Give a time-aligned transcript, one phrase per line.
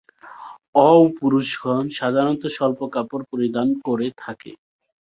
[0.83, 4.51] অও পুরুষগণ সাধারণত স্বল্প কাপড় পরিধান করে থাকে।